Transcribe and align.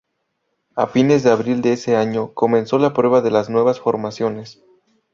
A 0.75 0.87
fines 0.87 1.21
de 1.21 1.29
abril 1.29 1.61
de 1.61 1.73
ese 1.73 1.95
año, 1.95 2.33
comenzó 2.33 2.79
la 2.79 2.91
prueba 2.91 3.21
de 3.21 3.29
las 3.29 3.51
nuevas 3.51 3.79
formaciones. 3.79 4.63